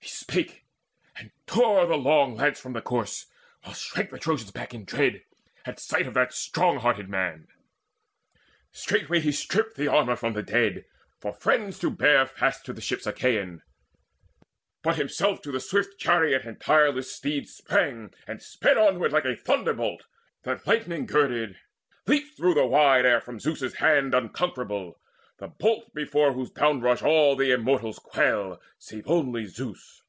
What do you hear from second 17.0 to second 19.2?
steeds Sprang, and sped onward